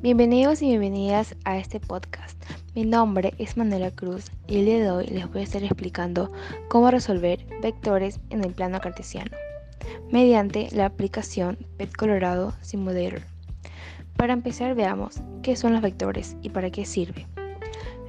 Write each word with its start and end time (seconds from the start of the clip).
Bienvenidos 0.00 0.62
y 0.62 0.68
bienvenidas 0.68 1.34
a 1.44 1.58
este 1.58 1.80
podcast. 1.80 2.40
Mi 2.76 2.84
nombre 2.84 3.34
es 3.38 3.56
Manuela 3.56 3.90
Cruz 3.90 4.30
y 4.46 4.60
el 4.60 4.66
día 4.66 4.78
de 4.78 4.90
hoy 4.92 5.06
les 5.08 5.28
voy 5.28 5.40
a 5.40 5.42
estar 5.42 5.64
explicando 5.64 6.30
cómo 6.68 6.92
resolver 6.92 7.44
vectores 7.60 8.20
en 8.30 8.44
el 8.44 8.52
plano 8.52 8.80
cartesiano 8.80 9.36
mediante 10.12 10.68
la 10.70 10.86
aplicación 10.86 11.58
PET 11.78 11.96
Colorado 11.96 12.54
Simulator. 12.60 13.22
Para 14.16 14.34
empezar 14.34 14.76
veamos 14.76 15.20
qué 15.42 15.56
son 15.56 15.72
los 15.72 15.82
vectores 15.82 16.36
y 16.42 16.50
para 16.50 16.70
qué 16.70 16.84
sirve. 16.84 17.26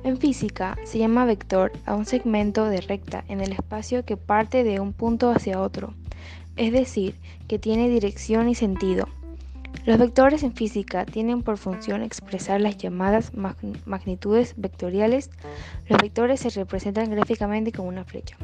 En 0.03 0.17
física 0.17 0.77
se 0.83 0.99
llama 0.99 1.25
vector 1.25 1.71
a 1.87 1.95
un 1.95 2.05
segmento 2.05 2.65
de 2.65 2.81
recta 2.81 3.25
en 3.29 3.41
el 3.41 3.51
espacio 3.51 4.05
que 4.05 4.15
parte 4.15 4.63
de 4.63 4.79
un 4.79 4.93
punto 4.93 5.31
hacia 5.31 5.59
otro, 5.59 5.95
es 6.55 6.71
decir, 6.71 7.15
que 7.47 7.57
tiene 7.57 7.89
dirección 7.89 8.47
y 8.47 8.53
sentido 8.53 9.07
los 9.85 9.97
vectores 9.97 10.43
en 10.43 10.53
física 10.53 11.05
tienen 11.05 11.41
por 11.41 11.57
función 11.57 12.03
expresar 12.03 12.59
las 12.59 12.77
llamadas 12.77 13.31
magnitudes 13.85 14.53
vectoriales. 14.57 15.29
Los 15.87 16.01
vectores 16.01 16.41
se 16.41 16.49
representan 16.49 17.09
gráficamente 17.09 17.71
con 17.71 17.87
una 17.87 18.03
flecha. 18.03 18.37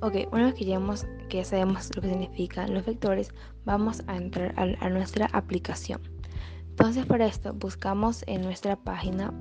Ok, 0.00 0.32
una 0.32 0.46
vez 0.46 0.54
que 0.54 0.64
ya, 0.64 0.80
que 1.28 1.38
ya 1.38 1.44
sabemos 1.44 1.94
lo 1.96 2.02
que 2.02 2.08
significan 2.08 2.72
los 2.72 2.84
vectores, 2.86 3.32
vamos 3.64 4.02
a 4.06 4.16
entrar 4.16 4.54
a, 4.56 4.88
nuestra 4.90 5.26
aplicación. 5.32 6.00
Entonces 6.70 7.04
para 7.06 7.26
esto 7.26 7.52
buscamos 7.52 8.22
en 8.26 8.42
nuestra 8.42 8.76
página, 8.76 9.32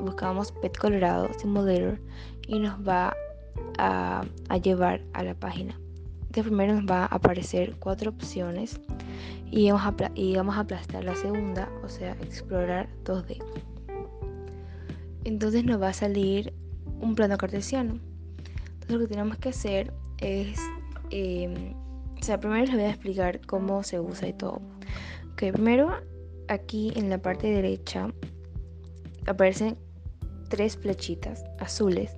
buscamos 0.00 0.52
Pet 0.52 0.76
Colorado 0.76 1.30
Simulator 1.38 2.00
y 2.46 2.58
nos 2.58 2.86
va 2.86 3.14
a 3.78 4.24
llevar 4.62 5.02
a 5.14 5.22
la 5.22 5.34
página 5.34 5.78
primero 6.42 6.74
nos 6.74 6.90
va 6.90 7.04
a 7.04 7.06
aparecer 7.06 7.76
cuatro 7.78 8.10
opciones 8.10 8.80
y 9.50 9.70
vamos, 9.70 9.86
a, 9.86 10.10
y 10.14 10.34
vamos 10.36 10.56
a 10.56 10.60
aplastar 10.60 11.04
la 11.04 11.14
segunda, 11.14 11.70
o 11.84 11.88
sea, 11.88 12.12
explorar 12.22 12.88
2D. 13.04 13.42
Entonces 15.24 15.64
nos 15.64 15.80
va 15.80 15.88
a 15.88 15.92
salir 15.92 16.52
un 17.00 17.14
plano 17.14 17.36
cartesiano. 17.38 18.00
Entonces 18.72 18.90
lo 18.90 18.98
que 18.98 19.06
tenemos 19.06 19.38
que 19.38 19.50
hacer 19.50 19.92
es, 20.18 20.60
em, 21.10 21.74
o 22.18 22.22
sea, 22.22 22.38
primero 22.40 22.64
les 22.64 22.74
voy 22.74 22.84
a 22.84 22.90
explicar 22.90 23.40
cómo 23.46 23.82
se 23.82 24.00
usa 24.00 24.28
y 24.28 24.32
todo. 24.32 24.60
Ok, 25.32 25.52
primero 25.52 25.92
aquí 26.48 26.92
en 26.96 27.10
la 27.10 27.18
parte 27.18 27.48
derecha 27.48 28.08
aparecen 29.26 29.76
tres 30.48 30.76
flechitas 30.76 31.44
azules 31.58 32.16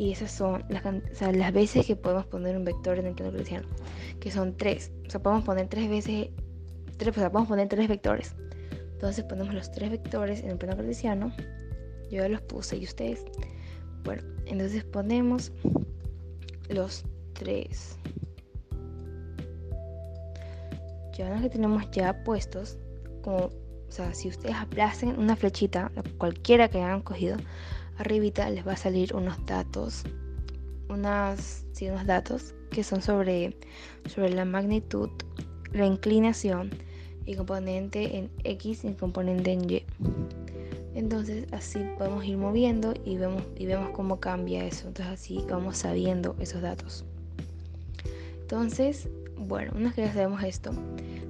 y 0.00 0.12
esas 0.12 0.30
son 0.32 0.64
las, 0.70 0.82
las 1.20 1.52
veces 1.52 1.84
que 1.84 1.94
podemos 1.94 2.24
poner 2.24 2.56
un 2.56 2.64
vector 2.64 2.98
en 2.98 3.04
el 3.04 3.14
plano 3.14 3.32
cartesiano, 3.32 3.68
que 4.18 4.30
son 4.30 4.56
tres. 4.56 4.90
O 5.06 5.10
sea, 5.10 5.22
podemos 5.22 5.44
poner 5.44 5.68
tres 5.68 5.90
veces, 5.90 6.30
tres, 6.96 7.14
o 7.14 7.20
sea, 7.20 7.30
podemos 7.30 7.50
poner 7.50 7.68
tres 7.68 7.86
vectores. 7.86 8.34
Entonces 8.92 9.24
ponemos 9.24 9.52
los 9.52 9.70
tres 9.70 9.90
vectores 9.90 10.40
en 10.40 10.52
el 10.52 10.56
plano 10.56 10.78
cartesiano. 10.78 11.34
Yo 12.10 12.26
los 12.30 12.40
puse 12.40 12.78
y 12.78 12.84
ustedes. 12.84 13.26
Bueno, 14.02 14.22
entonces 14.46 14.84
ponemos 14.84 15.52
los 16.70 17.04
tres. 17.34 17.98
Ya 21.12 21.26
una 21.26 21.42
que 21.42 21.50
tenemos 21.50 21.90
ya 21.90 22.24
puestos, 22.24 22.78
como, 23.20 23.36
o 23.36 23.52
sea, 23.90 24.14
si 24.14 24.28
ustedes 24.28 24.56
aplacen 24.56 25.18
una 25.18 25.36
flechita, 25.36 25.92
cualquiera 26.16 26.70
que 26.70 26.78
hayan 26.78 27.02
cogido, 27.02 27.36
arribita 28.00 28.48
les 28.48 28.66
va 28.66 28.72
a 28.72 28.76
salir 28.76 29.14
unos 29.14 29.44
datos, 29.44 30.04
unas, 30.88 31.66
sí, 31.72 31.88
unos 31.88 32.06
datos 32.06 32.54
que 32.70 32.82
son 32.82 33.02
sobre, 33.02 33.54
sobre 34.08 34.32
la 34.32 34.46
magnitud, 34.46 35.10
la 35.72 35.84
inclinación 35.84 36.70
y 37.26 37.34
componente 37.34 38.16
en 38.16 38.30
X 38.44 38.84
y 38.84 38.94
componente 38.94 39.52
en 39.52 39.70
Y. 39.70 39.84
Entonces 40.94 41.46
así 41.52 41.78
podemos 41.98 42.24
ir 42.24 42.38
moviendo 42.38 42.94
y 43.04 43.16
vemos, 43.16 43.42
y 43.56 43.66
vemos 43.66 43.90
cómo 43.90 44.18
cambia 44.18 44.64
eso. 44.64 44.88
Entonces 44.88 45.12
así 45.12 45.44
vamos 45.48 45.76
sabiendo 45.76 46.34
esos 46.40 46.62
datos. 46.62 47.04
Entonces, 48.40 49.08
bueno, 49.36 49.72
una 49.76 49.86
vez 49.86 49.94
que 49.94 50.02
ya 50.02 50.12
sabemos 50.12 50.42
esto, 50.42 50.72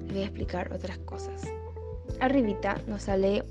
les 0.05 0.13
voy 0.13 0.21
a 0.21 0.25
explicar 0.25 0.71
otras 0.73 0.97
cosas. 0.99 1.43
Arribita 2.19 2.81
nos 2.87 3.03
sale 3.03 3.43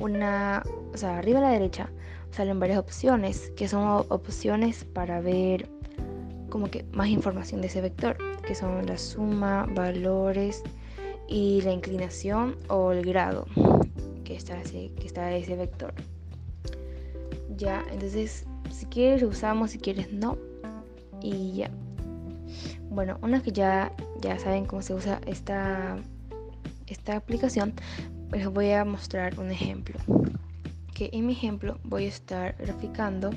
una, 0.00 0.62
o 0.92 0.96
sea, 0.96 1.18
arriba 1.18 1.38
a 1.38 1.42
la 1.42 1.50
derecha 1.50 1.90
salen 2.30 2.58
varias 2.58 2.78
opciones, 2.78 3.52
que 3.56 3.68
son 3.68 4.04
opciones 4.08 4.84
para 4.84 5.20
ver 5.20 5.68
como 6.48 6.70
que 6.70 6.84
más 6.92 7.08
información 7.08 7.60
de 7.60 7.68
ese 7.68 7.80
vector, 7.80 8.16
que 8.46 8.54
son 8.54 8.86
la 8.86 8.98
suma, 8.98 9.66
valores 9.74 10.62
y 11.28 11.62
la 11.62 11.72
inclinación 11.72 12.56
o 12.68 12.92
el 12.92 13.04
grado 13.04 13.46
que 14.24 14.34
está 14.34 14.60
ese, 14.60 14.90
que 14.98 15.06
está 15.06 15.34
ese 15.34 15.56
vector. 15.56 15.92
Ya, 17.56 17.84
entonces 17.92 18.46
si 18.70 18.86
quieres 18.86 19.22
usamos, 19.22 19.72
si 19.72 19.78
quieres 19.78 20.12
no. 20.12 20.38
Y 21.20 21.52
ya. 21.52 21.70
Bueno, 22.88 23.18
una 23.22 23.42
que 23.42 23.52
ya, 23.52 23.92
ya 24.20 24.38
saben 24.38 24.64
cómo 24.64 24.82
se 24.82 24.94
usa 24.94 25.20
esta, 25.26 25.98
esta 26.86 27.16
aplicación, 27.16 27.74
les 28.32 28.46
voy 28.46 28.70
a 28.72 28.84
mostrar 28.84 29.38
un 29.38 29.50
ejemplo 29.50 29.98
en 31.12 31.26
mi 31.26 31.32
ejemplo 31.32 31.78
voy 31.82 32.04
a 32.04 32.08
estar 32.08 32.54
graficando 32.58 33.30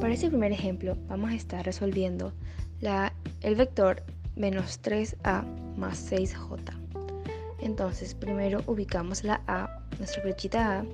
Para 0.00 0.14
este 0.14 0.28
primer 0.28 0.52
ejemplo 0.52 0.96
vamos 1.08 1.30
a 1.30 1.34
estar 1.34 1.64
resolviendo 1.64 2.32
la, 2.80 3.12
el 3.42 3.56
vector 3.56 4.02
menos 4.36 4.80
3a 4.80 5.44
más 5.76 6.10
6j. 6.10 6.60
Entonces 7.60 8.14
primero 8.14 8.62
ubicamos 8.66 9.22
la 9.22 9.42
a, 9.46 9.82
nuestra 9.98 10.22
flechita 10.22 10.78
a, 10.78 10.84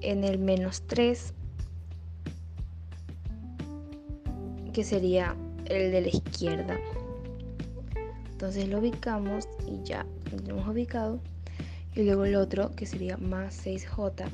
en 0.00 0.24
el 0.24 0.38
menos 0.38 0.82
3, 0.88 1.34
que 4.72 4.84
sería 4.84 5.36
el 5.66 5.92
de 5.92 6.00
la 6.00 6.08
izquierda. 6.08 6.78
Entonces 8.30 8.68
lo 8.68 8.78
ubicamos 8.78 9.48
y 9.66 9.82
ya 9.84 10.06
lo 10.30 10.38
tenemos 10.38 10.68
ubicado. 10.68 11.20
Y 11.94 12.04
luego 12.04 12.24
el 12.24 12.36
otro 12.36 12.70
que 12.74 12.86
sería 12.86 13.16
más 13.18 13.66
6J, 13.66 14.24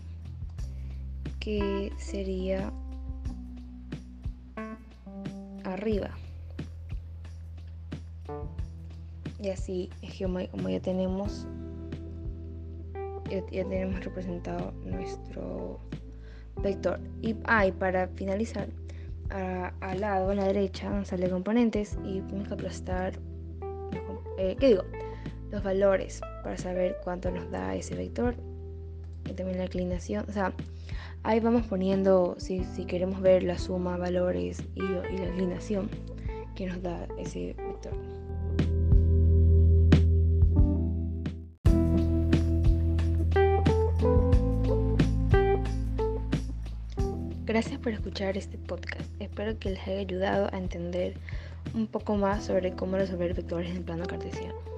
que 1.40 1.92
sería 1.98 2.72
arriba. 5.64 6.10
Y 9.40 9.50
así 9.50 9.90
como, 10.20 10.68
ya 10.68 10.80
tenemos 10.80 11.46
ya, 13.30 13.44
tenemos 13.46 14.04
representado 14.04 14.72
nuestro 14.84 15.78
vector. 16.62 16.98
Y, 17.22 17.36
ah, 17.44 17.66
y 17.66 17.72
para 17.72 18.08
finalizar, 18.08 18.68
al 19.30 20.00
lado, 20.00 20.30
a 20.30 20.34
la 20.34 20.44
derecha, 20.44 21.04
sale 21.04 21.28
componentes 21.28 21.98
y 22.04 22.20
tenemos 22.22 22.48
que 22.48 22.54
aplastar, 22.54 23.18
eh, 24.38 24.56
¿qué 24.58 24.68
digo? 24.68 24.84
Los 25.50 25.62
valores 25.62 26.20
para 26.42 26.56
saber 26.56 26.96
cuánto 27.04 27.30
nos 27.30 27.50
da 27.50 27.74
ese 27.74 27.94
vector 27.94 28.34
y 29.28 29.32
también 29.32 29.58
la 29.58 29.64
inclinación. 29.64 30.24
O 30.28 30.32
sea, 30.32 30.52
ahí 31.22 31.40
vamos 31.40 31.66
poniendo, 31.66 32.36
si, 32.38 32.64
si 32.64 32.84
queremos 32.84 33.20
ver 33.20 33.42
la 33.42 33.58
suma, 33.58 33.96
valores 33.96 34.62
y 34.74 34.82
la 34.82 35.26
inclinación 35.28 35.88
que 36.54 36.66
nos 36.66 36.82
da 36.82 37.06
ese 37.18 37.54
vector. 37.54 38.17
Gracias 47.48 47.80
por 47.80 47.94
escuchar 47.94 48.36
este 48.36 48.58
podcast. 48.58 49.10
Espero 49.20 49.58
que 49.58 49.70
les 49.70 49.80
haya 49.88 50.00
ayudado 50.00 50.50
a 50.52 50.58
entender 50.58 51.14
un 51.72 51.86
poco 51.86 52.14
más 52.14 52.44
sobre 52.44 52.72
cómo 52.72 52.98
resolver 52.98 53.32
vectores 53.32 53.74
en 53.74 53.84
plano 53.84 54.04
cartesiano. 54.04 54.77